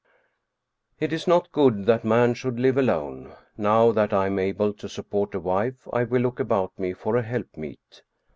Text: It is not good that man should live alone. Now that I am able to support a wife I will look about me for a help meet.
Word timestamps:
It 0.99 1.13
is 1.13 1.27
not 1.27 1.51
good 1.51 1.85
that 1.85 2.03
man 2.03 2.33
should 2.33 2.59
live 2.59 2.75
alone. 2.79 3.35
Now 3.55 3.91
that 3.91 4.13
I 4.13 4.25
am 4.25 4.39
able 4.39 4.73
to 4.73 4.89
support 4.89 5.35
a 5.35 5.39
wife 5.39 5.87
I 5.93 6.05
will 6.05 6.23
look 6.23 6.39
about 6.39 6.71
me 6.79 6.91
for 6.93 7.17
a 7.17 7.21
help 7.21 7.55
meet. 7.55 8.01